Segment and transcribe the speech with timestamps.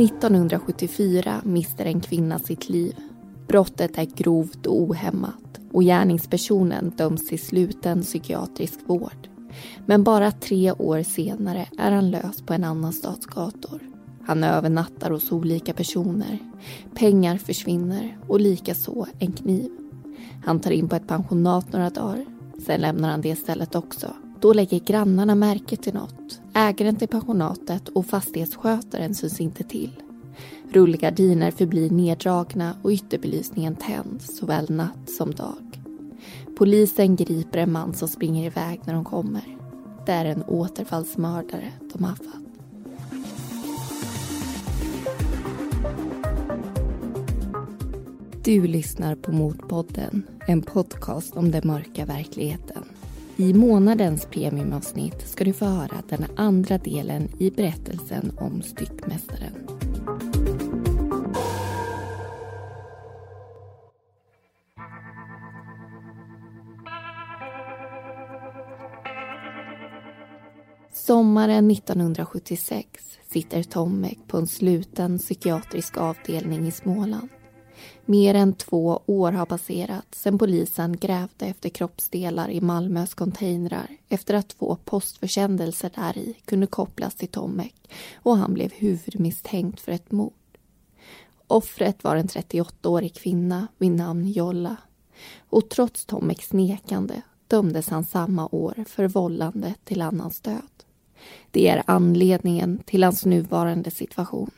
[0.00, 2.96] –1974 mister en kvinna sitt liv.
[3.48, 9.28] Brottet är grovt och ohämmat och gärningspersonen döms till sluten psykiatrisk vård.
[9.86, 13.80] Men bara tre år senare är han lös på en annan stads gator.
[14.26, 16.38] Han övernattar hos olika personer.
[16.94, 19.70] Pengar försvinner och likaså en kniv.
[20.44, 22.24] Han tar in på ett pensionat några dagar.
[22.66, 24.14] Sen lämnar han det stället också.
[24.40, 26.40] Då lägger grannarna märke till något.
[26.54, 30.02] Ägaren till pensionatet och fastighetsskötaren syns inte till.
[30.72, 35.80] Rullgardiner förblir neddragna och ytterbelysningen tänd såväl natt som dag.
[36.56, 39.56] Polisen griper en man som springer iväg när de kommer.
[40.06, 42.22] Det är en återfallsmördare de har haft.
[48.44, 52.84] Du lyssnar på Mordpodden, en podcast om den mörka verkligheten.
[53.40, 59.66] I månadens premiumavsnitt ska du få höra den andra delen i berättelsen om styckmästaren.
[70.92, 72.86] Sommaren 1976
[73.28, 77.28] sitter Tomek på en sluten psykiatrisk avdelning i Småland.
[78.04, 84.34] Mer än två år har passerat sedan polisen grävde efter kroppsdelar i Malmös containrar efter
[84.34, 90.12] att två postförsändelser där i kunde kopplas till Tomek och han blev huvudmisstänkt för ett
[90.12, 90.32] mord.
[91.46, 94.76] Offret var en 38-årig kvinna vid namn Jolla
[95.38, 100.62] och trots Tomeks nekande dömdes han samma år för vållande till annans död.
[101.50, 104.50] Det är anledningen till hans nuvarande situation.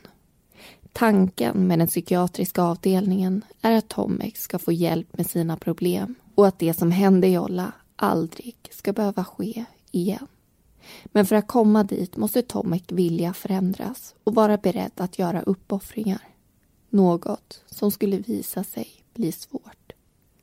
[0.93, 6.47] Tanken med den psykiatriska avdelningen är att Tomek ska få hjälp med sina problem och
[6.47, 10.27] att det som hände Jolla aldrig ska behöva ske igen.
[11.05, 16.21] Men för att komma dit måste Tomek vilja förändras och vara beredd att göra uppoffringar.
[16.89, 19.93] Något som skulle visa sig bli svårt.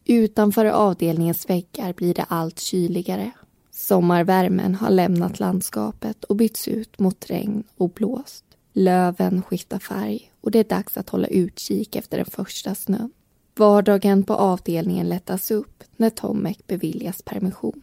[0.04, 3.30] Utanför avdelningens väggar blir det allt kyligare.
[3.70, 8.44] Sommarvärmen har lämnat landskapet och bytts ut mot regn och blåst.
[8.72, 13.10] Löven skiftar färg och det är dags att hålla utkik efter den första snön.
[13.56, 17.82] Vardagen på avdelningen lättas upp när Tomek beviljas permission.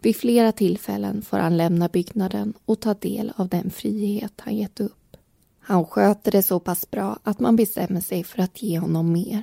[0.00, 4.80] Vid flera tillfällen får han lämna byggnaden och ta del av den frihet han gett
[4.80, 5.16] upp.
[5.60, 9.42] Han sköter det så pass bra att man bestämmer sig för att ge honom mer.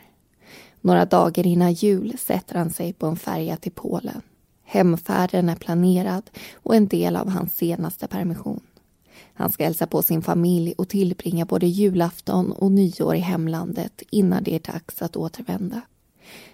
[0.82, 4.22] Några dagar innan jul sätter han sig på en färja till Polen.
[4.64, 8.62] Hemfärden är planerad och en del av hans senaste permission.
[9.40, 14.44] Han ska hälsa på sin familj och tillbringa både julafton och nyår i hemlandet innan
[14.44, 15.82] det är dags att återvända.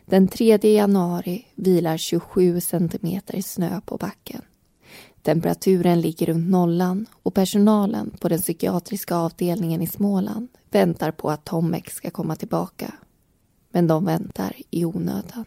[0.05, 4.41] Den 3 januari vilar 27 centimeter snö på backen.
[5.21, 11.45] Temperaturen ligger runt nollan och personalen på den psykiatriska avdelningen i Småland väntar på att
[11.45, 12.93] Tomek ska komma tillbaka.
[13.71, 15.45] Men de väntar i onödan.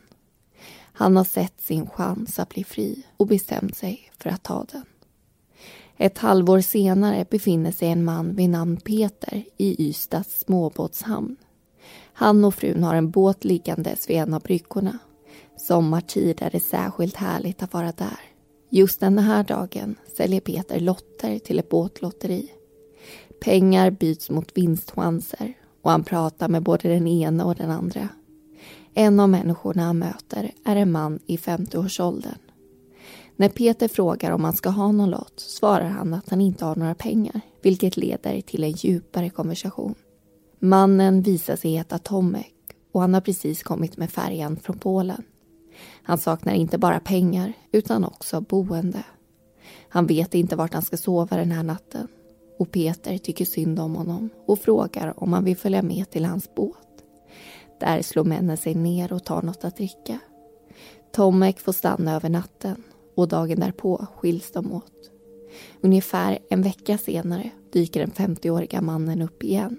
[0.93, 4.84] Han har sett sin chans att bli fri och bestämt sig för att ta den.
[6.00, 11.36] Ett halvår senare befinner sig en man vid namn Peter i Ystads småbåtshamn.
[12.12, 14.98] Han och frun har en båt liggandes vid en av bryggorna.
[15.56, 18.20] Sommartid är det särskilt härligt att vara där.
[18.70, 22.53] Just den här dagen säljer Peter lotter till ett båtlotteri.
[23.41, 28.08] Pengar byts mot vinstchanser och han pratar med både den ena och den andra.
[28.94, 32.38] En av människorna han möter är en man i 50-årsåldern.
[33.41, 36.76] När Peter frågar om han ska ha någon lott svarar han att han inte har
[36.76, 39.94] några pengar vilket leder till en djupare konversation.
[40.58, 42.55] Mannen visar sig heta Tomek
[42.93, 45.23] och han har precis kommit med färjan från Polen.
[46.02, 49.05] Han saknar inte bara pengar utan också boende.
[49.88, 52.08] Han vet inte vart han ska sova den här natten
[52.58, 56.55] och Peter tycker synd om honom och frågar om han vill följa med till hans
[56.55, 57.05] båt.
[57.81, 60.19] Där slår männen sig ner och tar något att dricka.
[61.12, 62.84] Tomek får stanna över natten
[63.20, 65.11] och dagen därpå skiljs de åt.
[65.81, 69.79] Ungefär en vecka senare dyker den 50-åriga mannen upp igen.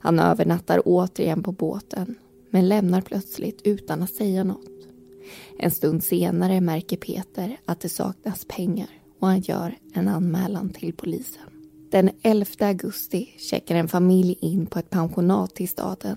[0.00, 2.14] Han övernattar återigen på båten
[2.50, 4.70] men lämnar plötsligt utan att säga något.
[5.58, 8.88] En stund senare märker Peter att det saknas pengar
[9.20, 11.42] och han gör en anmälan till polisen.
[11.90, 16.16] Den 11 augusti checkar en familj in på ett pensionat i staden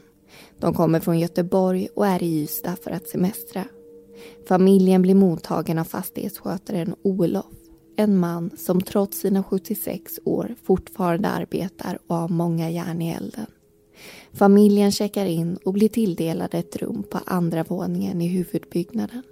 [0.60, 3.66] De kommer från Göteborg och är i Ystad för att semestra.
[4.48, 7.46] Familjen blir mottagen av fastighetsskötaren Olof.
[7.96, 13.46] En man som trots sina 76 år fortfarande arbetar och har många järn i elden.
[14.34, 19.24] Familjen checkar in och blir tilldelade ett rum på andra våningen i huvudbyggnaden.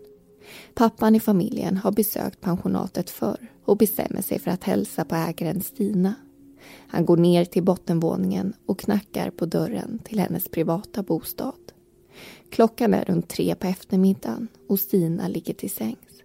[0.73, 5.61] Pappan i familjen har besökt pensionatet förr och bestämmer sig för att hälsa på ägaren
[5.61, 6.13] Stina.
[6.87, 11.71] Han går ner till bottenvåningen och knackar på dörren till hennes privata bostad.
[12.51, 16.23] Klockan är runt tre på eftermiddagen och Stina ligger till sängs.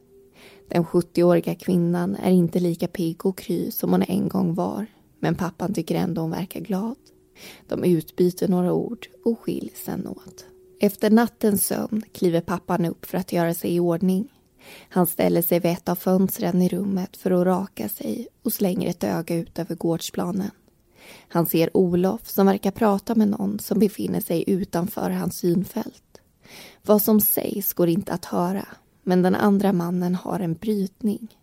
[0.69, 4.87] Den 70-åriga kvinnan är inte lika pigg och kry som hon en gång var
[5.25, 6.97] men pappan tycker ändå hon verkar glad.
[7.69, 10.47] De utbyter några ord och skiljs sen åt.
[10.81, 14.29] Efter nattens sömn kliver pappan upp för att göra sig i ordning.
[14.89, 18.91] Han ställer sig vid ett av fönstren i rummet för att raka sig och slänger
[18.91, 20.51] ett öga ut över gårdsplanen.
[21.29, 26.04] Han ser Olof som verkar prata med någon som befinner sig utanför hans synfält.
[26.87, 28.67] Vad som sägs går inte att höra,
[29.03, 31.37] men den andra mannen har en brytning.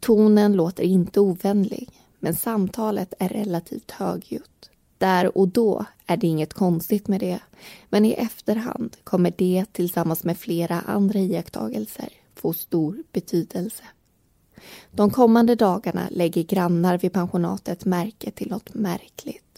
[0.00, 4.70] Tonen låter inte ovänlig, men samtalet är relativt högljutt.
[4.98, 7.40] Där och då är det inget konstigt med det,
[7.88, 13.84] men i efterhand kommer det tillsammans med flera andra iakttagelser få stor betydelse.
[14.90, 19.51] De kommande dagarna lägger grannar vid pensionatet märke till något märkligt.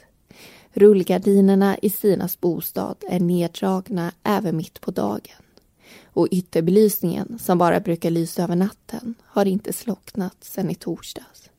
[0.77, 5.43] Rullgardinerna i Sinas bostad är neddragna även mitt på dagen.
[6.05, 11.51] Och ytterbelysningen, som bara brukar lysa över natten, har inte slocknat sedan i torsdags.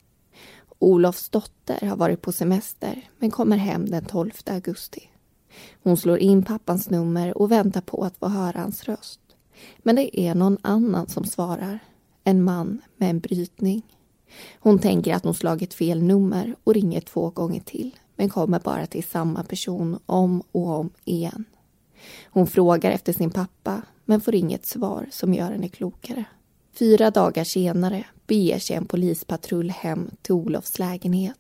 [0.80, 5.10] Olofs dotter har varit på semester men kommer hem den 12 augusti.
[5.84, 9.20] Hon slår in pappans nummer och väntar på att få höra hans röst.
[9.78, 11.80] Men det är någon annan som svarar.
[12.24, 13.82] En man med en brytning.
[14.60, 18.86] Hon tänker att hon slagit fel nummer och ringer två gånger till men kommer bara
[18.86, 21.46] till samma person om och om igen.
[22.26, 26.26] Hon frågar efter sin pappa men får inget svar som gör henne klokare.
[26.80, 31.38] Fyra dagar senare beger sig en polispatrull hem till Olofs lägenhet.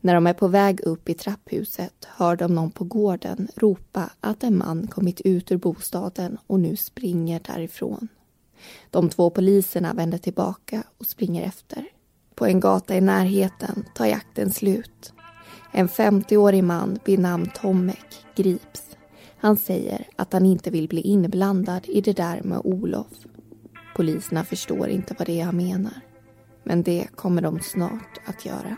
[0.00, 4.44] När de är på väg upp i trapphuset hör de någon på gården ropa att
[4.44, 8.08] en man kommit ut ur bostaden och nu springer därifrån.
[8.90, 11.84] De två poliserna vänder tillbaka och springer efter.
[12.34, 15.12] På en gata i närheten tar jakten slut.
[15.72, 18.96] En 50-årig man vid namn Tomek grips.
[19.36, 23.06] Han säger att han inte vill bli inblandad i det där med Olof.
[23.96, 26.00] Poliserna förstår inte vad det är han menar.
[26.64, 28.76] Men det kommer de snart att göra.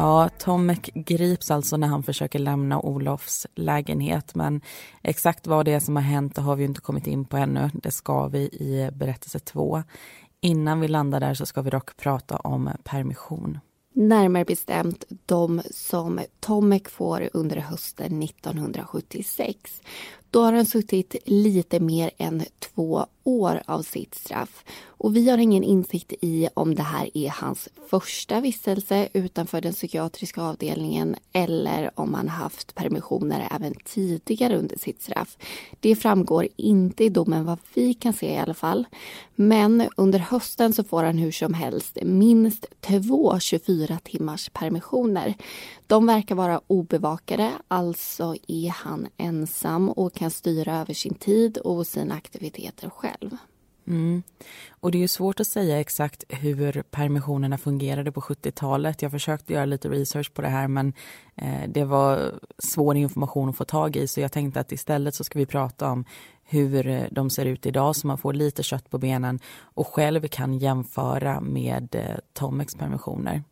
[0.00, 4.60] Ja, Tomek grips alltså när han försöker lämna Olofs lägenhet men
[5.02, 7.70] exakt vad det är som har hänt har vi inte kommit in på ännu.
[7.74, 9.82] Det ska vi i berättelse två.
[10.40, 13.58] Innan vi landar där så ska vi dock prata om permission.
[13.94, 19.82] Närmare bestämt de som Tomek får under hösten 1976.
[20.30, 24.64] Då har han suttit lite mer än två år av sitt straff.
[25.02, 29.72] Och vi har ingen insikt i om det här är hans första vistelse utanför den
[29.72, 35.36] psykiatriska avdelningen eller om han haft permissioner även tidigare under sitt straff.
[35.80, 38.86] Det framgår inte i domen vad vi kan se i alla fall.
[39.34, 45.34] Men under hösten så får han hur som helst minst två 24 timmars permissioner.
[45.86, 51.86] De verkar vara obevakade, alltså är han ensam och kan styra över sin tid och
[51.86, 53.36] sina aktiviteter själv.
[53.86, 54.22] Mm.
[54.70, 59.02] Och det är ju svårt att säga exakt hur permissionerna fungerade på 70-talet.
[59.02, 60.92] Jag försökte göra lite research på det här men
[61.36, 65.24] eh, det var svår information att få tag i så jag tänkte att istället så
[65.24, 66.04] ska vi prata om
[66.44, 70.28] hur eh, de ser ut idag så man får lite kött på benen och själv
[70.28, 73.42] kan jämföra med eh, Tomex permissioner.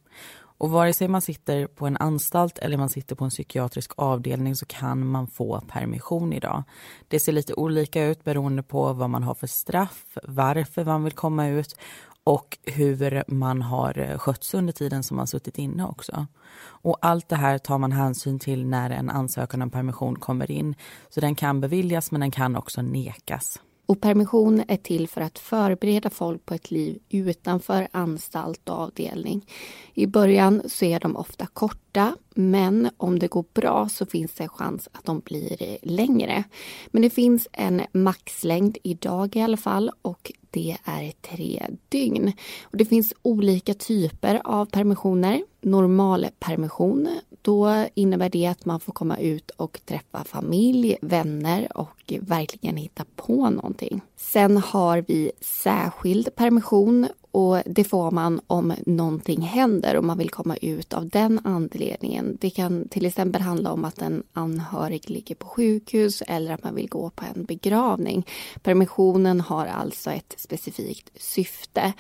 [0.59, 4.57] Och vare sig man sitter på en anstalt eller man sitter på en psykiatrisk avdelning
[4.57, 6.63] så kan man få permission idag.
[7.09, 11.13] Det ser lite olika ut beroende på vad man har för straff, varför man vill
[11.13, 11.77] komma ut
[12.25, 16.27] och hur man har eh, skötts under tiden som man suttit inne också.
[16.61, 20.75] Och allt det här tar man hänsyn till när en ansökan om permission kommer in.
[21.09, 23.61] Så den kan beviljas men den kan också nekas.
[23.89, 29.47] Och permission är till för att förbereda folk på ett liv utanför anstalt och avdelning.
[29.95, 34.49] I början så är de ofta korta, men om det går bra så finns det
[34.49, 36.45] chans att de blir längre.
[36.87, 42.33] Men det finns en maxlängd idag i alla fall och det är tre dygn.
[42.63, 45.43] Och det finns olika typer av permissioner.
[45.61, 52.77] Normalpermission, då innebär det att man får komma ut och träffa familj, vänner och verkligen
[52.77, 54.01] hitta på någonting.
[54.17, 57.09] Sen har vi särskild permission
[57.39, 62.39] och det får man om någonting händer och man vill komma ut av den anledningen.
[62.41, 66.75] Det kan till exempel handla om att en anhörig ligger på sjukhus eller att man
[66.75, 68.27] vill gå på en begravning.
[68.63, 71.93] Permissionen har alltså ett specifikt syfte.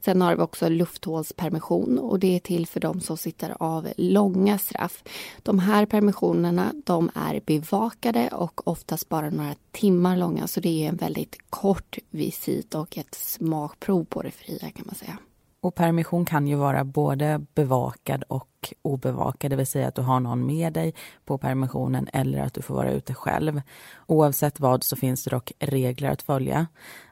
[0.00, 4.58] Sen har vi också lufthålspermission och det är till för de som sitter av långa
[4.58, 5.04] straff.
[5.42, 10.88] De här permissionerna de är bevakade och oftast bara några timmar långa så det är
[10.88, 15.18] en väldigt kort visit och ett smakprov på det fria kan man säga.
[15.60, 20.20] Och permission kan ju vara både bevakad och obevakad, det vill säga att du har
[20.20, 23.62] någon med dig på permissionen eller att du får vara ute själv.
[24.06, 26.66] Oavsett vad så finns det dock regler att följa.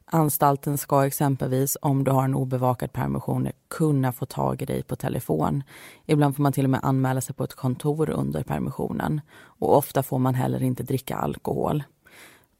[0.04, 4.96] Anstalten ska exempelvis, om du har en obevakad permission, kunna få tag i dig på
[4.96, 5.62] telefon.
[6.06, 9.20] Ibland får man till och med anmäla sig på ett kontor under permissionen.
[9.34, 11.82] Och ofta får man heller inte dricka alkohol.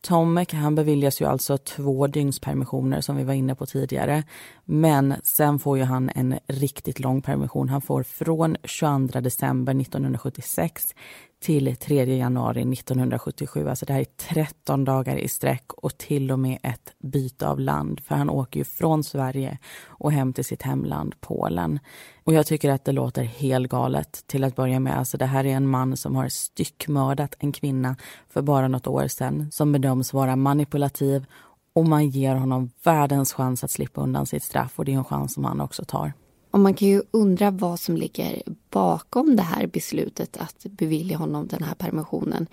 [0.07, 4.23] Tomek han beviljas ju alltså två dygnspermissioner som vi var inne på tidigare.
[4.65, 7.69] Men sen får ju han en riktigt lång permission.
[7.69, 10.95] Han får från 22 december 1976
[11.45, 13.69] till 3 januari 1977.
[13.69, 17.61] Alltså det här är 13 dagar i sträck och till och med ett byte av
[17.61, 18.01] land.
[18.01, 21.79] För han åker ju från Sverige och hem till sitt hemland Polen.
[22.25, 24.99] Och jag tycker att det låter helt galet till att börja med.
[24.99, 27.97] Alltså det här är en man som har styckmördat en kvinna
[28.29, 31.27] för bara något år sedan som bedöms vara manipulativ
[31.75, 35.05] och man ger honom världens chans att slippa undan sitt straff och det är en
[35.05, 36.13] chans som han också tar.
[36.55, 41.47] Och man kan ju undra vad som ligger bakom det här beslutet att bevilja honom
[41.47, 42.47] den här permissionen.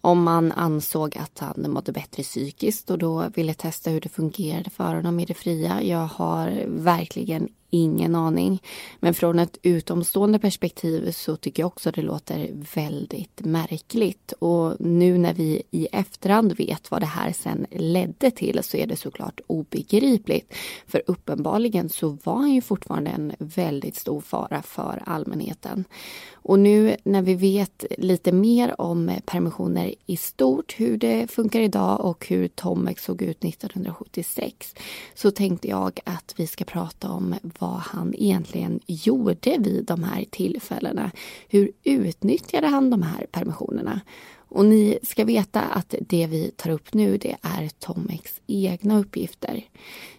[0.00, 4.70] Om man ansåg att han mådde bättre psykiskt och då ville testa hur det fungerade
[4.70, 5.82] för honom i det fria.
[5.82, 8.62] Jag har verkligen ingen aning.
[9.00, 14.32] Men från ett utomstående perspektiv så tycker jag också det låter väldigt märkligt.
[14.38, 18.86] Och nu när vi i efterhand vet vad det här sen ledde till så är
[18.86, 20.54] det såklart obegripligt.
[20.86, 25.84] För uppenbarligen så var han ju fortfarande en väldigt stor fara för allmänheten.
[26.32, 32.00] Och nu när vi vet lite mer om permissioner i stort, hur det funkar idag
[32.00, 34.74] och hur Tomek såg ut 1976,
[35.14, 40.24] så tänkte jag att vi ska prata om vad han egentligen gjorde vid de här
[40.30, 41.10] tillfällena.
[41.48, 44.00] Hur utnyttjade han de här permissionerna?
[44.48, 49.64] Och ni ska veta att det vi tar upp nu det är Tomeks egna uppgifter.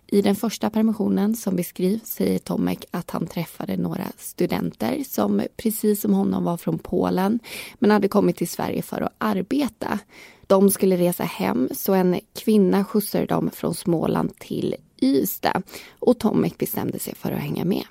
[0.08, 6.02] I den första permissionen som beskrivs säger Tomek att han träffade några studenter som precis
[6.02, 7.40] som honom var från Polen
[7.80, 10.00] men hade kommit till Sverige för att arbeta.
[10.48, 15.62] De skulle resa hem så en kvinna skjutsade dem från Småland till Ystad
[16.00, 17.84] och Tomek bestämde sig för att hänga med.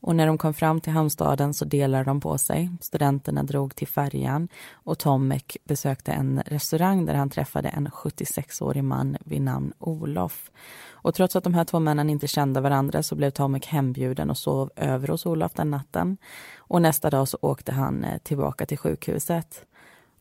[0.00, 2.70] Och när de kom fram till hamnstaden så delade de på sig.
[2.80, 9.16] Studenterna drog till färjan och Tomek besökte en restaurang där han träffade en 76-årig man
[9.20, 10.50] vid namn Olof.
[10.88, 14.38] Och trots att de här två männen inte kände varandra så blev Tomek hembjuden och
[14.38, 16.16] sov över hos Olof den natten.
[16.56, 19.64] Och nästa dag så åkte han eh, tillbaka till sjukhuset.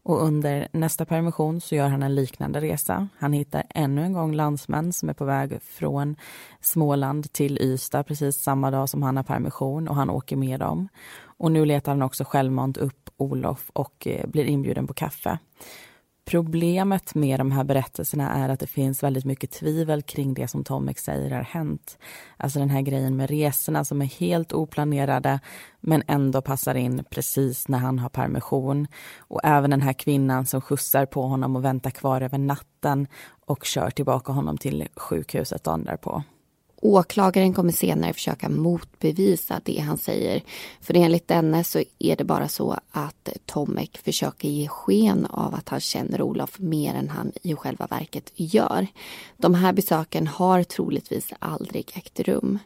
[0.07, 3.07] Och under nästa permission så gör han en liknande resa.
[3.17, 6.15] Han hittar ännu en gång landsmän som är på väg från
[6.61, 10.87] Småland till Ystad precis samma dag som han har permission och han åker med dem.
[11.19, 15.39] Och nu letar han också självmant upp Olof och eh, blir inbjuden på kaffe.
[16.27, 20.63] Problemet med de här berättelserna är att det finns väldigt mycket tvivel kring det som
[20.63, 21.97] Tomek säger har hänt.
[22.37, 25.39] Alltså den här grejen med resorna som är helt oplanerade
[25.79, 28.87] men ändå passar in precis när han har permission.
[29.17, 33.07] Och även den här kvinnan som skjutsar på honom och väntar kvar över natten
[33.45, 36.23] och kör tillbaka honom till sjukhuset dagen därpå.
[36.81, 40.43] Åklagaren kommer senare försöka motbevisa det han säger.
[40.81, 45.69] För enligt denne så är det bara så att Tomek försöker ge sken av att
[45.69, 48.87] han känner Olof mer än han i själva verket gör.
[49.37, 52.59] De här besöken har troligtvis aldrig ägt rum.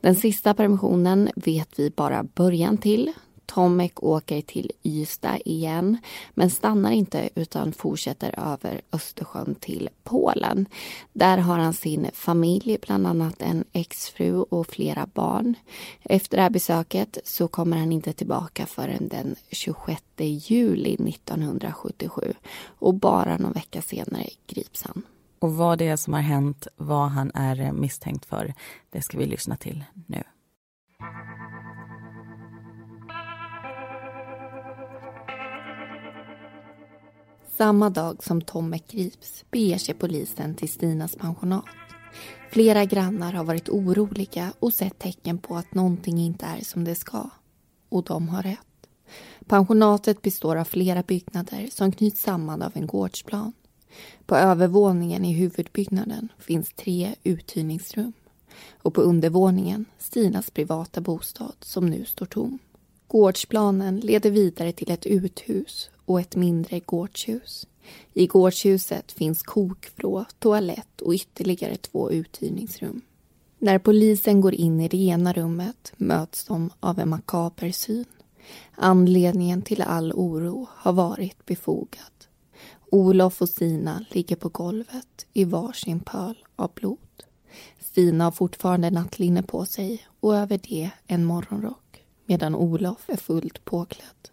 [0.00, 3.12] Den sista permissionen vet vi bara början till
[3.46, 5.98] Tomek åker till Ystad igen
[6.34, 10.66] men stannar inte utan fortsätter över Östersjön till Polen.
[11.12, 15.54] Där har han sin familj, bland annat en exfru och flera barn.
[16.02, 22.34] Efter det här besöket så kommer han inte tillbaka förrän den 26 juli 1977
[22.78, 25.02] och bara någon vecka senare grips han.
[25.38, 28.54] Och vad det är som har hänt, vad han är misstänkt för,
[28.90, 30.22] det ska vi lyssna till nu.
[37.56, 41.64] Samma dag som Tomek grips beger sig polisen till Stinas pensionat.
[42.50, 46.94] Flera grannar har varit oroliga och sett tecken på att någonting inte är som det
[46.94, 47.30] ska.
[47.88, 48.88] Och de har rätt.
[49.46, 53.52] Pensionatet består av flera byggnader som knyts samman av en gårdsplan.
[54.26, 58.12] På övervåningen i huvudbyggnaden finns tre uthyrningsrum
[58.82, 62.58] och på undervåningen Stinas privata bostad som nu står tom.
[63.08, 67.66] Gårdsplanen leder vidare till ett uthus och ett mindre gårdshus.
[68.14, 73.00] I gårdshuset finns kokvrå, toalett och ytterligare två uthyrningsrum.
[73.58, 78.04] När polisen går in i det ena rummet möts de av en makaber syn.
[78.74, 82.12] Anledningen till all oro har varit befogad.
[82.90, 86.98] Olof och Sina ligger på golvet i varsin pöl av blod.
[87.80, 93.64] Stina har fortfarande nattlinne på sig och över det en morgonrock medan Olof är fullt
[93.64, 94.28] påklädd.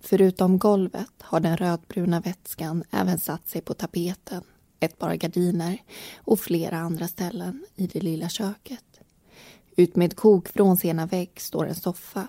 [0.00, 4.42] Förutom golvet har den rödbruna vätskan även satt sig på tapeten,
[4.80, 5.82] ett par gardiner
[6.16, 9.00] och flera andra ställen i det lilla köket.
[9.76, 12.28] Utmed kokvråns ena vägg står en soffa.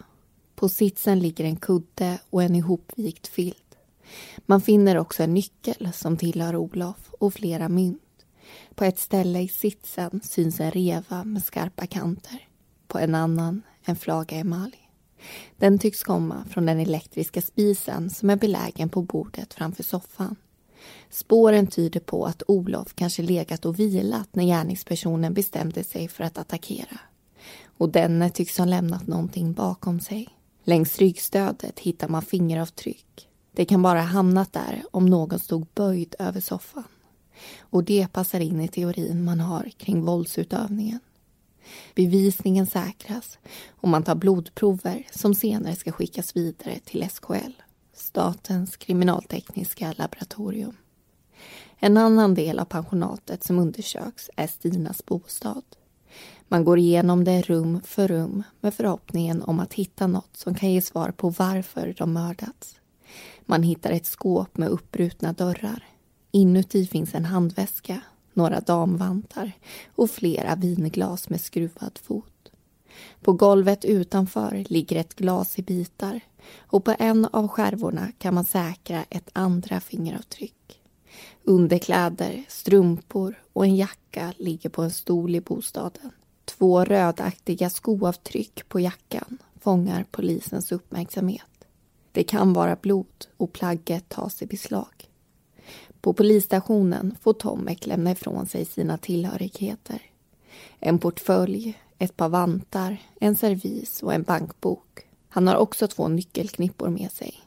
[0.56, 3.78] På sitsen ligger en kudde och en ihopvikt filt.
[4.46, 8.02] Man finner också en nyckel som tillhör Olof och flera mynt.
[8.76, 12.48] På ett ställe i sitsen syns en reva med skarpa kanter.
[12.88, 14.81] På en annan en flaga emalj.
[15.58, 20.36] Den tycks komma från den elektriska spisen som är belägen på bordet framför soffan.
[21.10, 26.38] Spåren tyder på att Olof kanske legat och vilat när gärningspersonen bestämde sig för att
[26.38, 27.00] attackera.
[27.78, 30.28] Och denne tycks ha lämnat någonting bakom sig.
[30.64, 33.28] Längs ryggstödet hittar man fingeravtryck.
[33.52, 36.84] Det kan bara ha hamnat där om någon stod böjd över soffan.
[37.60, 41.00] Och det passar in i teorin man har kring våldsutövningen.
[41.96, 43.38] Bevisningen säkras
[43.82, 47.52] och man tar blodprover som senare ska skickas vidare till SKL,
[47.94, 50.78] Statens kriminaltekniska laboratorium.
[51.80, 55.64] En annan del av pensionatet som undersöks är Stinas bostad.
[56.48, 60.72] Man går igenom det rum för rum med förhoppningen om att hitta något som kan
[60.72, 62.76] ge svar på varför de mördats.
[63.46, 65.86] Man hittar ett skåp med uppbrutna dörrar.
[66.32, 68.02] Inuti finns en handväska
[68.34, 69.52] några damvantar
[69.96, 72.52] och flera vinglas med skruvad fot.
[73.22, 76.20] På golvet utanför ligger ett glas i bitar
[76.58, 80.82] och på en av skärvorna kan man säkra ett andra fingeravtryck.
[81.44, 86.12] Underkläder, strumpor och en jacka ligger på en stol i bostaden.
[86.46, 91.46] Två rödaktiga skoavtryck på jackan fångar polisens uppmärksamhet.
[92.12, 95.11] Det kan vara blod och plagget tas i beslag.
[96.02, 100.02] På polisstationen får Tomek lämna ifrån sig sina tillhörigheter.
[100.80, 105.08] En portfölj, ett par vantar, en servis och en bankbok.
[105.30, 107.40] Han har också två nyckelknippor med sig.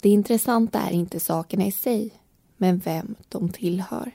[0.00, 2.10] Det intressanta är inte sakerna i sig,
[2.56, 4.12] men vem de tillhör.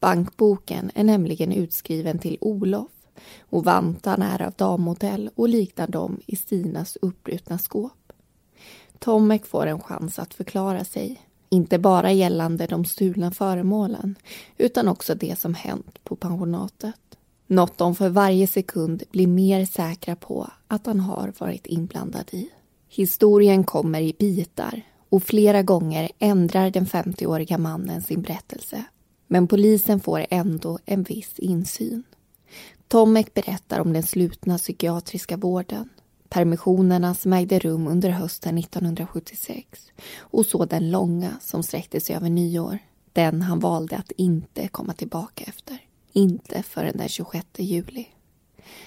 [0.00, 2.90] Bankboken är nämligen utskriven till Olof
[3.40, 8.12] och vantarna är av dammodell och liknar dem i Stinas uppbrutna skåp.
[8.98, 14.14] Tomek får en chans att förklara sig inte bara gällande de stulna föremålen
[14.56, 16.94] utan också det som hänt på pensionatet.
[17.46, 22.48] Något de för varje sekund blir mer säkra på att han har varit inblandad i.
[22.88, 28.84] Historien kommer i bitar och flera gånger ändrar den 50-åriga mannen sin berättelse.
[29.26, 32.02] Men polisen får ändå en viss insyn.
[32.88, 35.88] Tomek berättar om den slutna psykiatriska vården
[36.28, 42.30] permissionerna som ägde rum under hösten 1976 och så den långa som sträckte sig över
[42.30, 42.78] nyår.
[43.12, 45.78] Den han valde att inte komma tillbaka efter.
[46.12, 48.06] Inte förrän den 26 juli.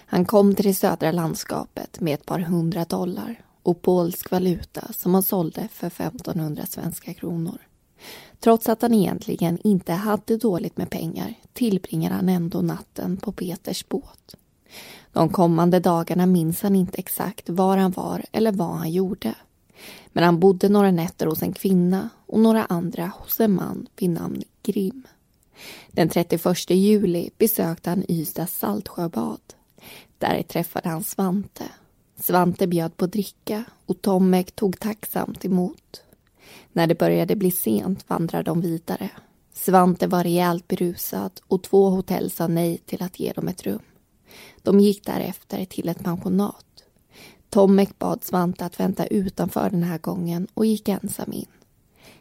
[0.06, 5.14] Han kom till det södra landskapet med ett par hundra dollar och polsk valuta som
[5.14, 7.58] han sålde för 1500 svenska kronor.
[8.40, 13.88] Trots att han egentligen inte hade dåligt med pengar tillbringade han ändå natten på Peters
[13.88, 14.36] båt.
[15.14, 19.36] De kommande dagarna minns han inte exakt var han var eller vad han gjorde.
[20.08, 24.10] Men han bodde några nätter hos en kvinna och några andra hos en man vid
[24.10, 25.04] namn Grim.
[25.92, 29.42] Den 31 juli besökte han Ystads Saltsjöbad.
[30.18, 31.64] Där träffade han Svante.
[32.20, 36.02] Svante bjöd på dricka och Tomek tog tacksamt emot.
[36.72, 39.10] När det började bli sent vandrade de vidare.
[39.54, 43.82] Svante var rejält berusad och två hotell sa nej till att ge dem ett rum.
[44.62, 46.66] De gick därefter till ett pensionat.
[47.50, 51.46] Tomek bad Svante att vänta utanför den här gången och gick ensam in.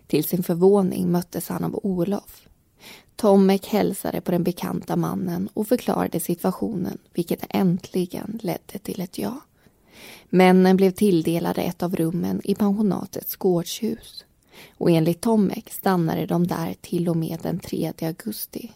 [0.07, 2.49] Till sin förvåning möttes han av Olof.
[3.17, 9.41] Tomek hälsade på den bekanta mannen och förklarade situationen vilket äntligen ledde till ett ja.
[10.31, 14.25] Männen blev tilldelade ett av rummen i pensionatets gårdshus
[14.79, 18.71] och enligt Tomek stannade de där till och med den 3 augusti.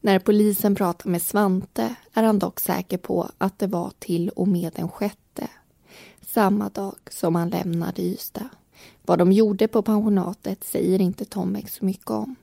[0.00, 4.48] När polisen pratar med Svante är han dock säker på att det var till och
[4.48, 5.48] med den sjätte.
[6.26, 8.48] samma dag som han lämnade Ystad.
[9.02, 12.36] Vad de gjorde på pensionatet säger inte Tomek så mycket om.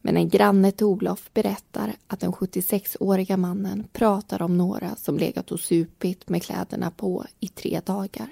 [0.00, 5.52] Men en granne till Olof berättar att den 76-åriga mannen pratar om några som legat
[5.52, 8.28] och supit med kläderna på i tre dagar.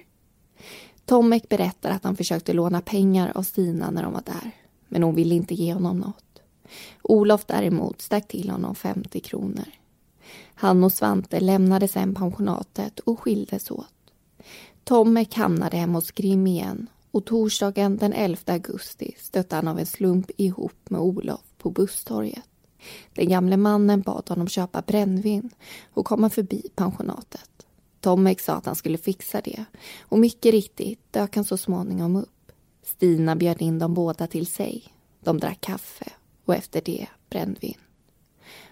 [1.05, 4.51] Tomek berättar att han försökte låna pengar av Stina när de var där,
[4.89, 6.30] men hon ville inte ge honom något.
[7.03, 9.65] Olof däremot stack till honom 50 kronor.
[10.55, 13.95] Han och Svante lämnade sen pensionatet och skildes åt.
[14.85, 19.87] Tomek hamnade hemma hos Grim igen och torsdagen den 11 augusti stötte han av en
[19.87, 22.45] slump ihop med Olof på busstorget.
[23.15, 25.51] Den gamle mannen bad honom köpa brännvin
[25.95, 27.51] och komma förbi pensionatet.
[28.01, 29.65] Tomek sa att han skulle fixa det
[30.01, 32.53] och mycket riktigt dök han så småningom upp.
[32.83, 34.85] Stina bjöd in dem båda till sig.
[35.21, 36.13] De drack kaffe
[36.51, 37.79] och efter det brännvin.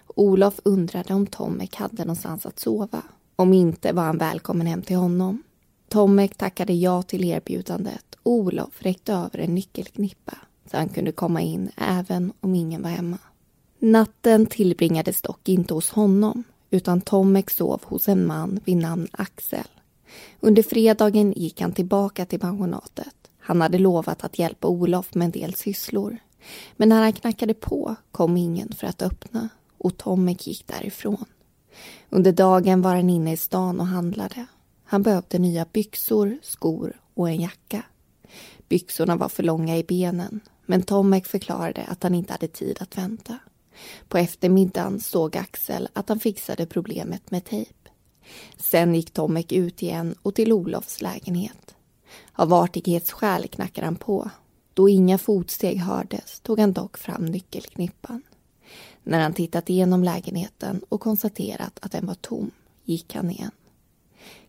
[0.07, 3.03] Olof undrade om Tomek hade någonstans att sova.
[3.35, 5.43] Om inte var han välkommen hem till honom.
[5.89, 10.37] Tomek tackade ja till erbjudandet och Olof räckte över en nyckelknippa
[10.71, 13.17] så han kunde komma in även om ingen var hemma.
[13.79, 19.67] Natten tillbringades dock inte hos honom utan Tomek sov hos en man vid namn Axel.
[20.39, 23.15] Under fredagen gick han tillbaka till pensionatet.
[23.39, 26.17] Han hade lovat att hjälpa Olof med en del sysslor.
[26.77, 31.25] Men när han knackade på kom ingen för att öppna och Tomek gick därifrån.
[32.09, 34.45] Under dagen var han inne i stan och handlade.
[34.83, 37.83] Han behövde nya byxor, skor och en jacka.
[38.69, 42.97] Byxorna var för långa i benen men Tomek förklarade att han inte hade tid att
[42.97, 43.37] vänta.
[44.07, 47.89] På eftermiddagen såg Axel att han fixade problemet med tejp.
[48.57, 51.75] Sen gick Tomek ut igen och till Olofs lägenhet.
[52.33, 54.29] Av artighetsskäl knackade han på.
[54.79, 58.21] Då inga fotsteg hördes tog han dock fram nyckelknippan.
[59.03, 62.51] När han tittat igenom lägenheten och konstaterat att den var tom
[62.83, 63.51] gick han igen.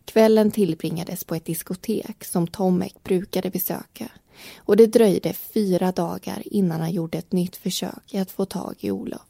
[0.05, 4.11] Kvällen tillbringades på ett diskotek som Tomek brukade besöka
[4.57, 8.75] och det dröjde fyra dagar innan han gjorde ett nytt försök i att få tag
[8.79, 9.27] i Olof.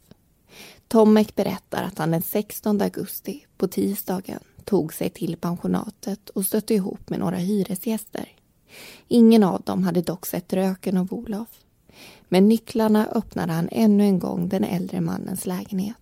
[0.87, 6.73] Tomek berättar att han den 16 augusti, på tisdagen, tog sig till pensionatet och stötte
[6.73, 8.40] ihop med några hyresgäster.
[9.07, 11.49] Ingen av dem hade dock sett röken av Olof.
[12.29, 15.95] Med nycklarna öppnade han ännu en gång den äldre mannens lägenhet.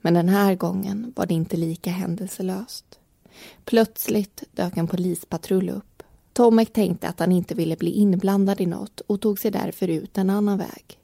[0.00, 2.98] Men den här gången var det inte lika händelselöst.
[3.64, 6.02] Plötsligt dök en polispatrull upp.
[6.32, 10.18] Tomek tänkte att han inte ville bli inblandad i något och tog sig därför ut
[10.18, 10.98] en annan väg.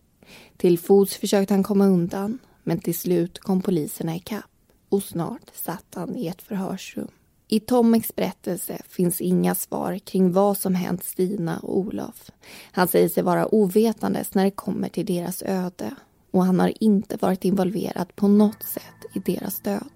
[0.57, 4.51] Till fots försökte han komma undan men till slut kom poliserna ikapp
[4.89, 7.09] och snart satt han i ett förhörsrum.
[7.49, 12.31] I Tomeks berättelse finns inga svar kring vad som hänt Stina och Olof.
[12.73, 15.95] Han säger sig vara ovetandes när det kommer till deras öde
[16.31, 18.83] och han har inte varit involverad på något sätt
[19.15, 19.91] i deras död.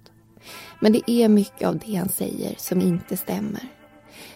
[0.81, 3.69] Men det är mycket av det han säger som inte stämmer.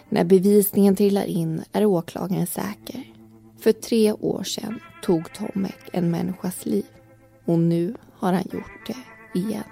[0.09, 3.03] När bevisningen trillar in är åklagaren säker.
[3.59, 6.85] För tre år sedan tog Tomek en människas liv
[7.45, 9.63] och nu har han gjort det igen.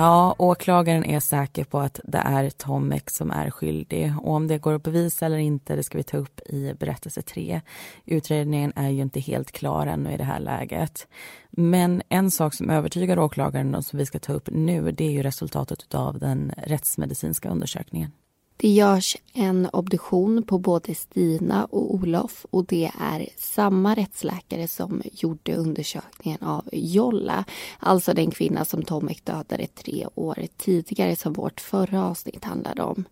[0.00, 4.58] Ja, åklagaren är säker på att det är Tomek som är skyldig och om det
[4.58, 7.60] går att bevisa eller inte, det ska vi ta upp i berättelse 3.
[8.04, 11.06] Utredningen är ju inte helt klar ännu i det här läget.
[11.50, 15.10] Men en sak som övertygar åklagaren och som vi ska ta upp nu, det är
[15.10, 18.10] ju resultatet av den rättsmedicinska undersökningen.
[18.62, 25.02] Det görs en obduktion på både Stina och Olof och det är samma rättsläkare som
[25.12, 27.44] gjorde undersökningen av Jolla,
[27.78, 33.04] alltså den kvinna som Tomek dödade tre år tidigare som vårt förra avsnitt handlade om.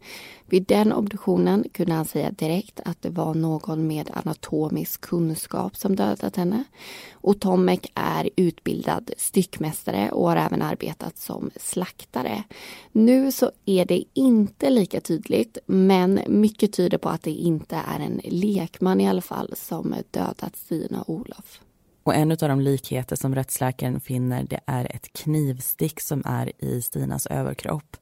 [0.46, 5.96] Vid den obduktionen kunde han säga direkt att det var någon med anatomisk kunskap som
[5.96, 6.64] dödat henne.
[7.12, 12.44] Och Tomek är utbildad styckmästare och har även arbetat som slaktare.
[12.92, 18.00] Nu så är det inte lika tydligt men mycket tyder på att det inte är
[18.00, 21.60] en lekman i alla fall som dödat Stina och Olof.
[22.02, 26.82] Och en av de likheter som rättsläkaren finner det är ett knivstick som är i
[26.82, 27.96] Stinas överkropp.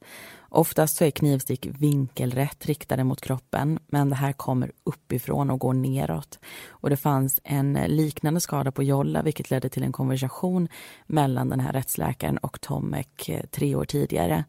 [0.49, 5.73] Oftast så är knivstick vinkelrätt riktade mot kroppen men det här kommer uppifrån och går
[5.73, 6.39] neråt.
[6.69, 10.67] Och det fanns en liknande skada på Jolla vilket ledde till en konversation
[11.07, 14.43] mellan den här rättsläkaren och Tomek eh, tre år tidigare.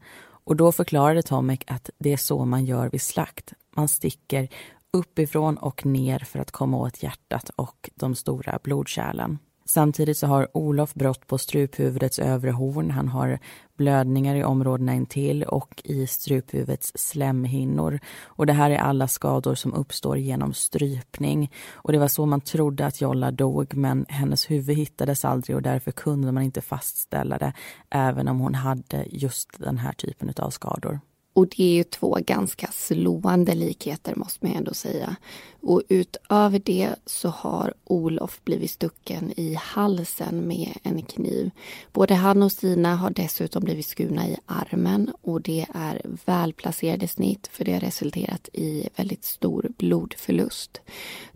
[0.49, 3.53] Och då förklarade Tomek att det är så man gör vid slakt.
[3.75, 4.47] Man sticker
[4.93, 9.37] uppifrån och ner för att komma åt hjärtat och de stora blodkärlen.
[9.69, 12.91] Samtidigt så har Olof brott på struphuvudets övre horn.
[12.91, 13.39] Han har
[13.77, 17.99] blödningar i områdena intill och i struphuvudets slemhinnor.
[18.23, 21.51] Och det här är alla skador som uppstår genom strypning.
[21.71, 25.61] Och det var så man trodde att Jolla dog, men hennes huvud hittades aldrig och
[25.61, 27.53] därför kunde man inte fastställa det,
[27.89, 30.99] även om hon hade just den här typen av skador.
[31.39, 35.15] Och det är ju två ganska slående likheter måste man ändå säga.
[35.61, 41.51] Och utöver det så har Olof blivit stucken i halsen med en kniv.
[41.93, 47.49] Både han och Stina har dessutom blivit skurna i armen och det är välplacerade snitt
[47.51, 50.81] för det har resulterat i väldigt stor blodförlust.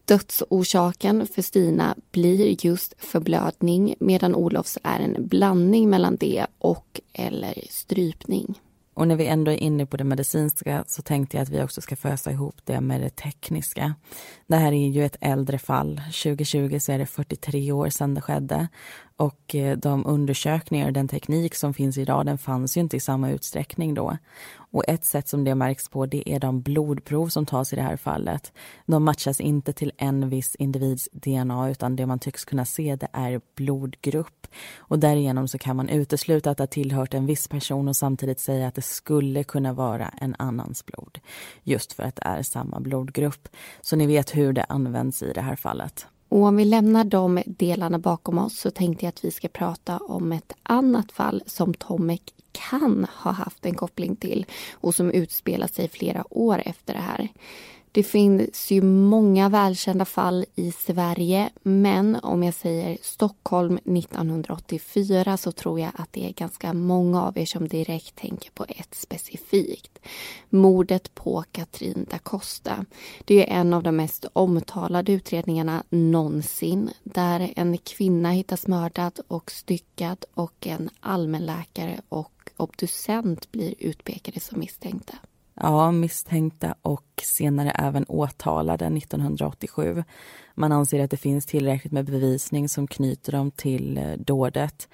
[0.05, 7.61] Dödsorsaken för Stina blir just förblödning medan Olofs är en blandning mellan det och eller
[7.69, 8.55] strypning.
[8.93, 11.81] Och när vi ändå är inne på det medicinska så tänkte jag att vi också
[11.81, 13.95] ska fösa ihop det med det tekniska.
[14.47, 16.01] Det här är ju ett äldre fall.
[16.23, 18.67] 2020 så är det 43 år sedan det skedde.
[19.17, 22.99] Och eh, de undersökningar och den teknik som finns idag den fanns ju inte i
[22.99, 24.17] samma utsträckning då.
[24.73, 27.81] Och ett sätt som det märks på det är de blodprov som tas i det
[27.81, 28.51] här fallet.
[28.85, 33.07] De matchas inte till en viss individs DNA utan det man tycks kunna se det
[33.13, 34.47] är blodgrupp.
[34.77, 38.39] Och därigenom så kan man utesluta att det har tillhört en viss person och samtidigt
[38.39, 41.19] säga att det skulle kunna vara en annans blod.
[41.63, 43.47] Just för att det är samma blodgrupp.
[43.81, 46.07] Så ni vet hur det används i det här fallet.
[46.29, 49.97] Och om vi lämnar de delarna bakom oss så tänkte jag att vi ska prata
[49.97, 55.67] om ett annat fall som Tomek kan ha haft en koppling till och som utspelar
[55.67, 57.29] sig flera år efter det här.
[57.95, 65.51] Det finns ju många välkända fall i Sverige men om jag säger Stockholm 1984 så
[65.51, 69.99] tror jag att det är ganska många av er som direkt tänker på ett specifikt.
[70.49, 72.85] Mordet på Katrin da Costa.
[73.25, 79.51] Det är en av de mest omtalade utredningarna någonsin där en kvinna hittas mördad och
[79.51, 85.17] styckad och en allmänläkare och obducent blir utpekade som misstänkta.
[85.55, 90.03] Ja, misstänkta och senare även åtalade 1987.
[90.55, 94.87] Man anser att det finns tillräckligt med bevisning som knyter dem till eh, dådet.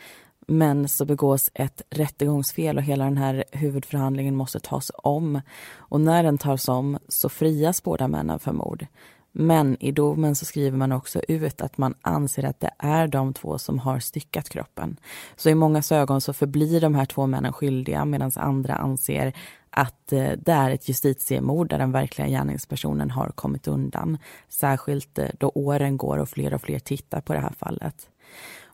[0.47, 5.41] Men så begås ett rättegångsfel och hela den här huvudförhandlingen måste tas om.
[5.75, 8.85] Och när den tas om så frias båda männen för mord.
[9.31, 13.33] Men i domen så skriver man också ut att man anser att det är de
[13.33, 14.97] två som har styckat kroppen.
[15.35, 19.33] Så i många ögon så förblir de här två männen skyldiga medan andra anser
[19.69, 24.17] att eh, det är ett justitiemord där den verkliga gärningspersonen har kommit undan.
[24.49, 28.09] Särskilt eh, då åren går och fler och fler tittar på det här fallet.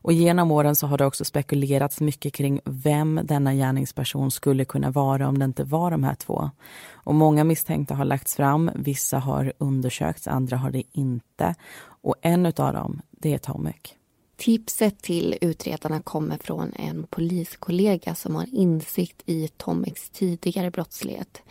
[0.06, 4.92] Och genom åren så har det också spekulerats mycket kring vem denna gärningsperson skulle kunna
[4.92, 6.50] vara om det inte var de här två.
[6.94, 11.56] Och många misstänkta har lagts fram, vissa har undersökts, andra har det inte.
[11.86, 13.98] Och en av dem, det är Tomek.
[14.38, 21.42] Tipset till utredarna kommer från en poliskollega som har insikt i Tomeks tidigare brottslighet.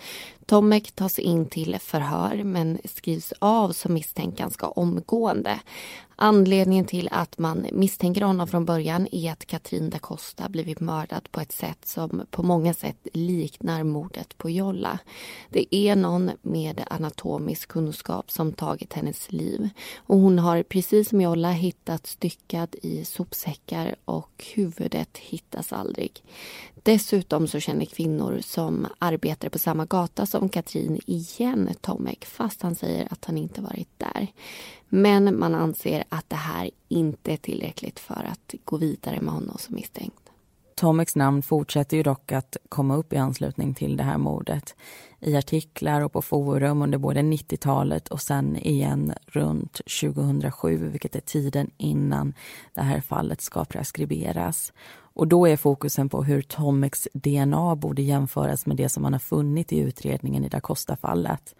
[0.46, 5.61] Tomek tas in till förhör men skrivs av som misstänkt ganska omgående.
[6.16, 11.28] Anledningen till att man misstänker honom från början är att Katrin da Costa blivit mördad
[11.30, 14.98] på ett sätt som på många sätt liknar mordet på Jolla.
[15.50, 21.20] Det är någon med anatomisk kunskap som tagit hennes liv och hon har precis som
[21.20, 26.22] Jolla hittats styckad i sopsäckar och huvudet hittas aldrig.
[26.85, 32.75] Dessutom så känner kvinnor som arbetar på samma gata som Katrin igen Tomek fast han
[32.75, 34.27] säger att han inte varit där.
[34.88, 39.59] Men man anser att det här inte är tillräckligt för att gå vidare med honom
[39.59, 40.25] som misstänkt.
[40.75, 44.75] Tomeks namn fortsätter ju dock att komma upp i anslutning till det här mordet
[45.20, 51.20] i artiklar och på forum under både 90-talet och sen igen runt 2007 vilket är
[51.20, 52.35] tiden innan
[52.75, 54.73] det här fallet ska preskriberas.
[55.14, 59.20] Och då är fokusen på hur Tomeks DNA borde jämföras med det som man har
[59.20, 61.55] funnit i utredningen i Da Costa-fallet.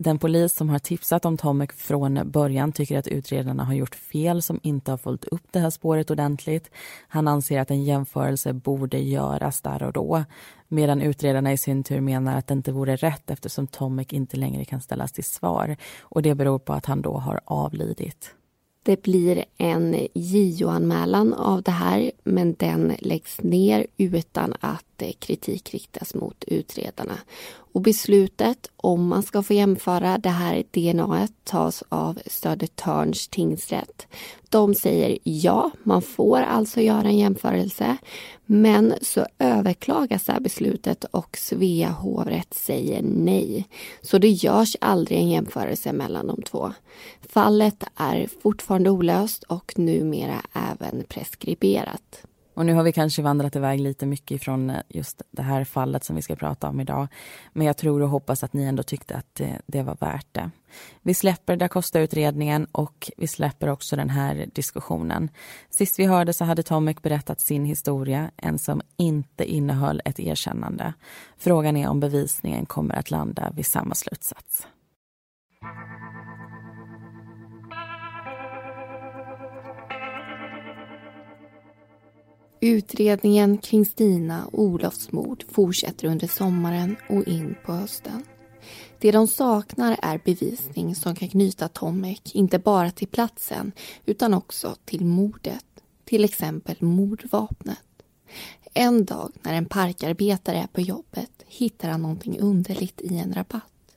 [0.00, 4.42] Den polis som har tipsat om Tomek från början tycker att utredarna har gjort fel
[4.42, 6.70] som inte har följt upp det här spåret ordentligt.
[7.08, 10.24] Han anser att en jämförelse borde göras där och då
[10.68, 14.64] medan utredarna i sin tur menar att det inte vore rätt eftersom Tomek inte längre
[14.64, 18.34] kan ställas till svar och det beror på att han då har avlidit.
[18.88, 25.74] Det blir en JO-anmälan av det här men den läggs ner utan att eh, kritik
[25.74, 27.18] riktas mot utredarna.
[27.48, 34.06] Och beslutet om man ska få jämföra det här DNA tas av Södertörns tingsrätt.
[34.48, 37.96] De säger ja, man får alltså göra en jämförelse.
[38.46, 43.68] Men så överklagas det här beslutet och Svea hovrätt säger nej.
[44.02, 46.72] Så det görs aldrig en jämförelse mellan de två.
[47.28, 52.22] Fallet är fortfarande olöst och numera även preskriberat.
[52.58, 56.04] Och nu har vi kanske vandrat iväg lite mycket ifrån eh, just det här fallet
[56.04, 57.08] som vi ska prata om idag.
[57.52, 60.50] Men jag tror och hoppas att ni ändå tyckte att det, det var värt det.
[61.02, 65.30] Vi släpper da Costa-utredningen och vi släpper också den här diskussionen.
[65.70, 70.94] Sist vi hörde så hade Tomek berättat sin historia, en som inte innehöll ett erkännande.
[71.36, 74.66] Frågan är om bevisningen kommer att landa vid samma slutsats.
[82.60, 88.22] Utredningen kring Stina och Olofs mord fortsätter under sommaren och in på hösten.
[88.98, 93.72] Det de saknar är bevisning som kan knyta Tomek inte bara till platsen
[94.06, 95.64] utan också till mordet.
[96.04, 97.78] Till exempel mordvapnet.
[98.74, 103.96] En dag när en parkarbetare är på jobbet hittar han någonting underligt i en rabatt.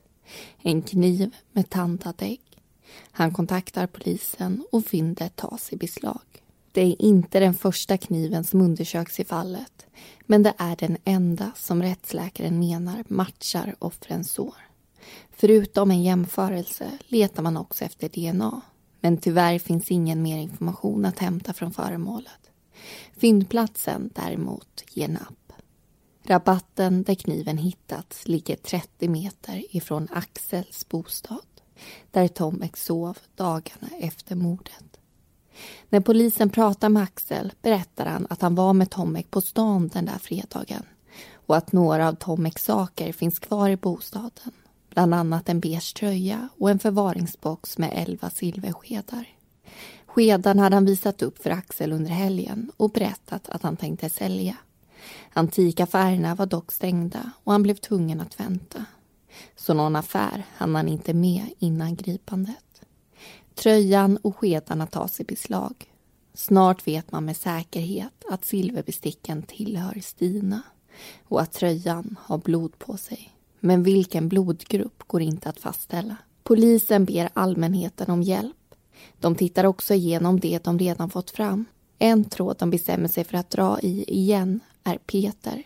[0.61, 2.41] En kniv med tandadägg.
[3.11, 6.40] Han kontaktar polisen och fyndet tas i beslag.
[6.71, 9.85] Det är inte den första kniven som undersöks i fallet
[10.25, 14.55] men det är den enda som rättsläkaren menar matchar offrens sår.
[15.31, 18.61] Förutom en jämförelse letar man också efter DNA
[18.99, 22.51] men tyvärr finns ingen mer information att hämta från föremålet.
[23.17, 25.53] Fyndplatsen däremot ger napp.
[26.23, 31.39] Rabatten där kniven hittats ligger 30 meter ifrån Axels bostad
[32.11, 34.90] där Tomek sov dagarna efter mordet.
[35.89, 40.05] När polisen pratar med Axel berättar han att han var med Tomek på stan den
[40.05, 40.83] där fredagen
[41.45, 44.51] och att några av Tomeks saker finns kvar i bostaden.
[44.89, 49.27] Bland annat en beige tröja och en förvaringsbox med elva silverskedar.
[50.05, 54.57] Skedarna hade han visat upp för Axel under helgen och berättat att han tänkte sälja.
[55.33, 58.85] Antikaffärerna var dock stängda och han blev tvungen att vänta.
[59.55, 62.70] Så någon affär hann han inte med innan gripandet.
[63.55, 65.91] Tröjan och skedarna tas i beslag.
[66.33, 70.61] Snart vet man med säkerhet att silverbesticken tillhör Stina
[71.27, 73.29] och att tröjan har blod på sig.
[73.59, 76.17] Men vilken blodgrupp går inte att fastställa.
[76.43, 78.55] Polisen ber allmänheten om hjälp.
[79.19, 81.65] De tittar också igenom det de redan fått fram.
[81.99, 85.63] En tråd de bestämmer sig för att dra i igen är Peter.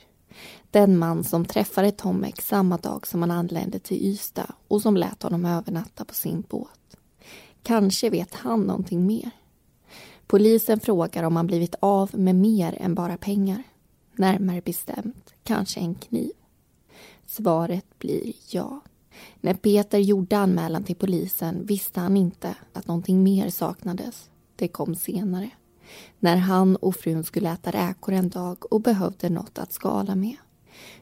[0.72, 5.24] Den man som träffade Tomek samma dag som han anlände till Ystad och som lät
[5.24, 6.85] honom övernatta på sin båt.
[7.66, 9.32] Kanske vet han någonting mer.
[10.28, 13.64] Polisen frågar om han blivit av med mer än bara pengar.
[14.16, 16.32] Närmare bestämt kanske en kniv.
[17.26, 18.82] Svaret blir ja.
[19.42, 24.30] När Peter gjorde anmälan till polisen visste han inte att någonting mer saknades.
[24.56, 25.50] Det kom senare.
[26.20, 30.36] När han och frun skulle äta räkor en dag och behövde något att skala med.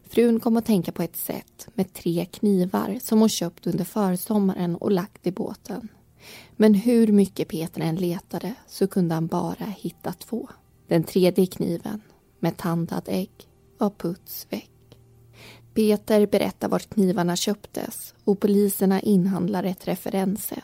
[0.04, 4.76] Frun kom att tänka på ett sätt med tre knivar som hon köpt under försommaren
[4.76, 5.90] och lagt i båten.
[6.56, 10.50] Men hur mycket Peter än letade så kunde han bara hitta två.
[10.88, 12.02] Den tredje kniven,
[12.40, 13.32] med tandad ägg,
[13.78, 14.70] var Puts väck.
[15.74, 20.64] Peter berättar vart knivarna köptes och poliserna inhandlar ett referenssätt.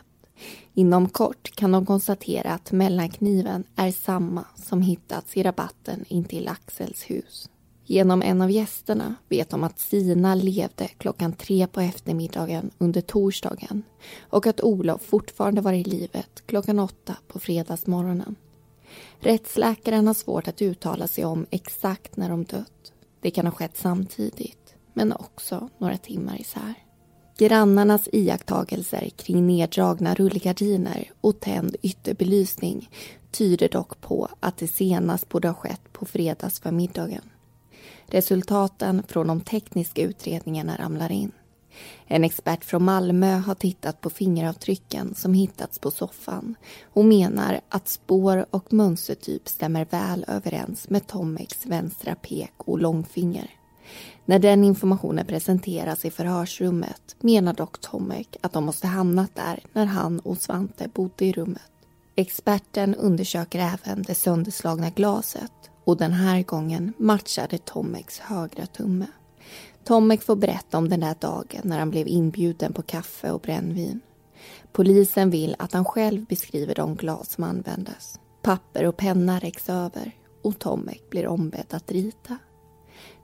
[0.74, 7.02] Inom kort kan de konstatera att mellankniven är samma som hittats i rabatten intill Axels
[7.02, 7.49] hus.
[7.90, 13.82] Genom en av gästerna vet de att Sina levde klockan tre på eftermiddagen under torsdagen
[14.20, 18.36] och att Olof fortfarande var i livet klockan åtta på fredagsmorgonen.
[19.20, 22.92] Rättsläkaren har svårt att uttala sig om exakt när de dött.
[23.20, 26.74] Det kan ha skett samtidigt, men också några timmar isär.
[27.38, 32.90] Grannarnas iakttagelser kring neddragna rullgardiner och tänd ytterbelysning
[33.30, 37.22] tyder dock på att det senast borde ha skett på fredagsförmiddagen.
[38.10, 41.32] Resultaten från de tekniska utredningarna ramlar in.
[42.06, 46.54] En expert från Malmö har tittat på fingeravtrycken som hittats på soffan
[46.92, 53.50] och menar att spår och mönstertyp stämmer väl överens med Tomeks vänstra pek och långfinger.
[54.24, 59.86] När den informationen presenteras i förhörsrummet menar dock Tomek att de måste hamnat där när
[59.86, 61.62] han och Svante bodde i rummet.
[62.16, 69.06] Experten undersöker även det sönderslagna glaset och den här gången matchade Tomeks högra tumme.
[69.84, 74.00] Tomek får berätta om den där dagen när han blev inbjuden på kaffe och brännvin.
[74.72, 78.20] Polisen vill att han själv beskriver de glas som användes.
[78.42, 80.12] Papper och penna räcks över
[80.42, 82.38] och Tomek blir ombedd att rita.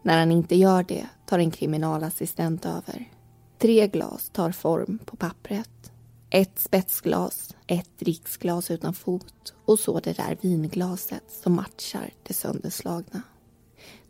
[0.02, 3.10] När han inte gör det tar en kriminalassistent över.
[3.58, 5.92] Tre glas tar form på pappret.
[6.30, 13.22] Ett spetsglas, ett dricksglas utan fot och så det där vinglaset som matchar det sönderslagna.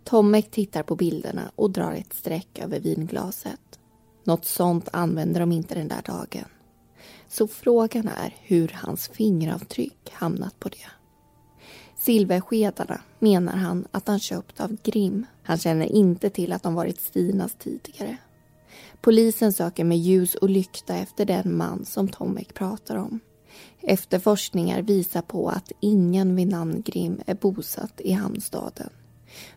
[0.05, 3.79] Tomek tittar på bilderna och drar ett streck över vinglaset.
[4.25, 6.49] Något sånt använder de inte den där dagen.
[7.29, 10.91] Så frågan är hur hans fingeravtryck hamnat på det.
[11.97, 15.27] Silverskedarna menar han att han köpt av Grim.
[15.43, 18.17] Han känner inte till att de varit Stinas tidigare.
[19.07, 23.21] Polisen söker med ljus och lykta efter den man som Tomek pratar om.
[23.81, 28.91] Efterforskningar visar på att ingen vid namn Grim är bosatt i hamnstaden.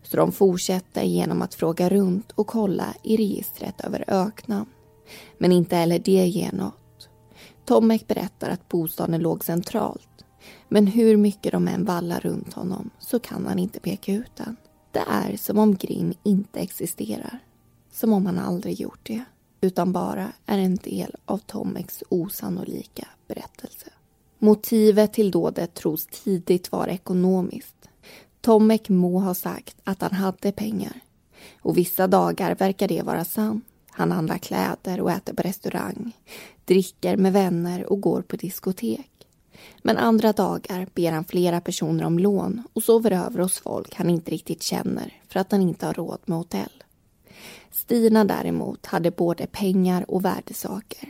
[0.04, 4.70] Så de fortsätter genom att fråga runt och kolla i registret över öknamn.
[5.38, 7.10] Men inte heller det ger något.
[7.66, 10.26] Tomek berättar att bostaden låg centralt.
[10.68, 14.56] Men hur mycket de än vallar runt honom så kan han inte peka ut den.
[14.91, 17.39] Det är som om Grim inte existerar.
[17.91, 19.24] Som om han aldrig gjort det.
[19.62, 23.89] Utan bara är en del av Tomeks osannolika berättelse.
[24.39, 27.89] Motivet till dådet tros tidigt vara ekonomiskt.
[28.41, 30.99] Tomek må ha sagt att han hade pengar.
[31.62, 33.66] Och vissa dagar verkar det vara sant.
[33.89, 36.18] Han handlar kläder och äter på restaurang,
[36.66, 39.10] dricker med vänner och går på diskotek.
[39.84, 44.10] Men andra dagar ber han flera personer om lån och sover över hos folk han
[44.10, 46.84] inte riktigt känner för att han inte har råd med hotell.
[47.90, 51.10] Stina däremot hade både pengar och värdesaker.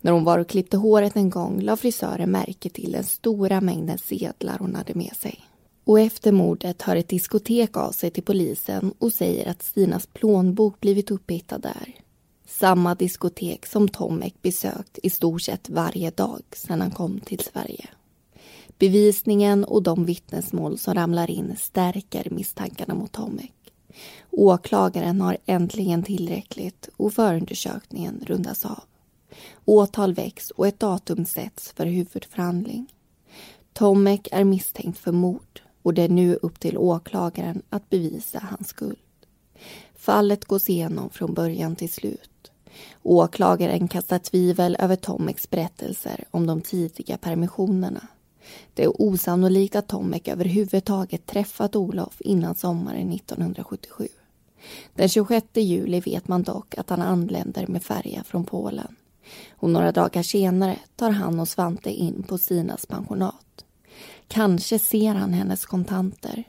[0.00, 3.98] När hon var och klippte håret en gång la frisören märke till den stora mängden
[3.98, 5.40] sedlar hon hade med sig.
[5.84, 10.80] Och efter mordet hör ett diskotek av sig till polisen och säger att Stinas plånbok
[10.80, 11.94] blivit upphittad där.
[12.46, 17.86] Samma diskotek som Tomek besökt i stort sett varje dag sedan han kom till Sverige.
[18.78, 23.57] Bevisningen och de vittnesmål som ramlar in stärker misstankarna mot Tomek.
[24.30, 28.82] Åklagaren har äntligen tillräckligt och förundersökningen rundas av.
[29.64, 32.86] Åtal väcks och ett datum sätts för huvudförhandling.
[33.72, 38.68] Tomek är misstänkt för mord och det är nu upp till åklagaren att bevisa hans
[38.68, 38.98] skuld.
[39.96, 42.52] Fallet gås igenom från början till slut.
[43.02, 48.08] Åklagaren kastar tvivel över Tomeks berättelser om de tidiga permissionerna.
[48.74, 54.08] Det är osannolikt att Tomek överhuvudtaget träffat Olof innan sommaren 1977.
[54.94, 58.96] Den 26 juli vet man dock att han anländer med färja från Polen.
[59.50, 63.64] Och några dagar senare tar han och Svante in på Sinas pensionat.
[64.28, 66.44] Kanske ser han hennes kontanter.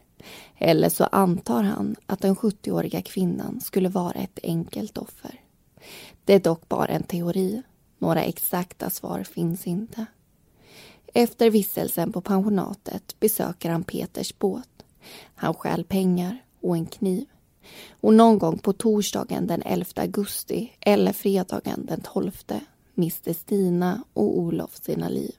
[0.58, 5.42] Eller så antar han att den 70-åriga kvinnan skulle vara ett enkelt offer.
[6.26, 7.62] Det är dock bara en teori.
[7.98, 10.06] Några exakta svar finns inte.
[11.14, 14.70] Efter vistelsen på pensionatet besöker han Peters båt.
[15.36, 17.26] Han stjäl pengar och en kniv.
[18.02, 22.32] Och någon gång på torsdagen den 11 augusti eller fredagen den 12
[22.94, 25.36] miste Stina och Olof sina liv.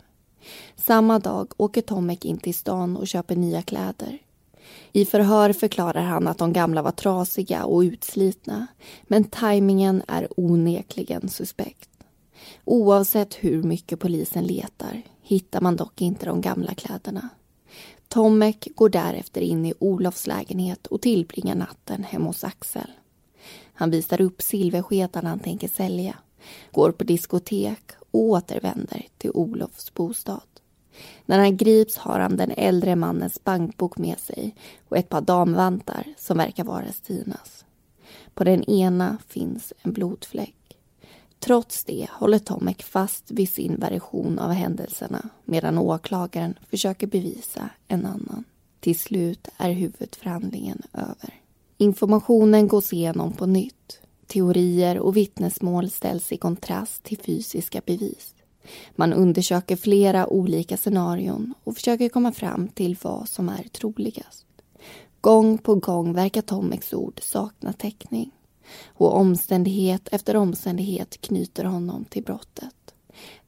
[0.77, 4.19] Samma dag åker Tomek in till stan och köper nya kläder.
[4.93, 8.67] I förhör förklarar han att de gamla var trasiga och utslitna
[9.03, 11.91] men tajmingen är onekligen suspekt.
[12.65, 17.29] Oavsett hur mycket polisen letar hittar man dock inte de gamla kläderna.
[18.13, 22.91] Tomek går därefter in i Olofs lägenhet och tillbringar natten hemma hos Axel.
[23.75, 26.19] Han visar upp silversketan han tänker sälja,
[26.73, 30.41] går på diskotek och återvänder till Olofs bostad.
[31.27, 34.55] När han grips har han den äldre mannens bankbok med sig
[34.89, 37.65] och ett par damvantar som verkar vara Stinas.
[38.35, 40.60] På den ena finns en blodfläck.
[41.41, 48.07] Trots det håller Tomek fast vid sin version av händelserna medan åklagaren försöker bevisa en
[48.07, 48.45] annan.
[48.81, 51.41] Till slut är huvudförhandlingen över.
[51.77, 54.01] Informationen gås igenom på nytt.
[54.27, 58.35] Teorier och vittnesmål ställs i kontrast till fysiska bevis.
[58.97, 64.47] Man undersöker flera olika scenarion och försöker komma fram till vad som är troligast.
[65.21, 68.31] Gång på gång verkar Tomeks ord sakna täckning
[68.89, 72.95] och omständighet efter omständighet knyter honom till brottet.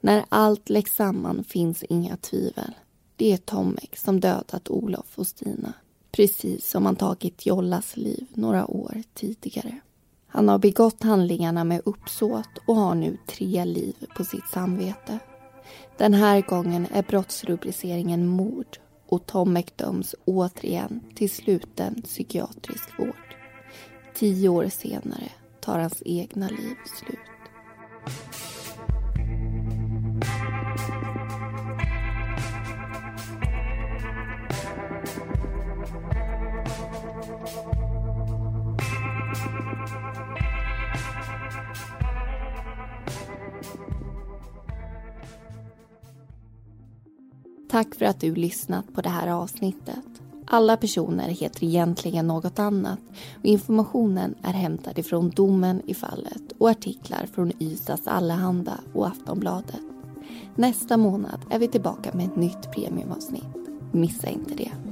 [0.00, 2.74] När allt läggs samman finns inga tvivel.
[3.16, 5.72] Det är Tomek som dödat Olof och Stina.
[6.12, 9.80] Precis som han tagit Jollas liv några år tidigare.
[10.26, 15.18] Han har begått handlingarna med uppsåt och har nu tre liv på sitt samvete.
[15.98, 23.41] Den här gången är brottsrubriceringen mord och Tomek döms återigen till sluten psykiatrisk vård.
[24.22, 25.28] Tio år senare
[25.60, 27.18] tar hans egna liv slut.
[47.70, 50.11] Tack för att du lyssnat på det här avsnittet.
[50.54, 52.98] Alla personer heter egentligen något annat
[53.38, 59.80] och informationen är hämtad ifrån domen i fallet och artiklar från Ystads Allehanda och Aftonbladet.
[60.54, 63.56] Nästa månad är vi tillbaka med ett nytt premiumavsnitt.
[63.92, 64.91] Missa inte det.